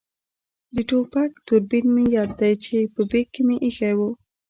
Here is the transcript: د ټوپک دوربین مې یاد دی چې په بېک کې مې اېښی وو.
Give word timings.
د 0.75 0.77
ټوپک 0.89 1.31
دوربین 1.47 1.85
مې 1.95 2.03
یاد 2.15 2.31
دی 2.39 2.53
چې 2.63 2.75
په 2.93 3.01
بېک 3.11 3.27
کې 3.33 3.41
مې 3.47 3.55
اېښی 3.65 3.93
وو. 3.97 4.09